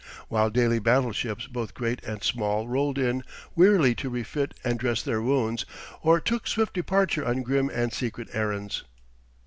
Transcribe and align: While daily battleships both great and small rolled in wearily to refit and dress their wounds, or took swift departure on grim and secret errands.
While 0.29 0.49
daily 0.49 0.79
battleships 0.79 1.45
both 1.45 1.75
great 1.75 2.03
and 2.03 2.23
small 2.23 2.67
rolled 2.67 2.97
in 2.97 3.23
wearily 3.55 3.93
to 3.97 4.09
refit 4.09 4.55
and 4.63 4.79
dress 4.79 5.03
their 5.03 5.21
wounds, 5.21 5.63
or 6.01 6.19
took 6.19 6.47
swift 6.47 6.73
departure 6.73 7.23
on 7.23 7.43
grim 7.43 7.69
and 7.71 7.93
secret 7.93 8.27
errands. 8.33 8.83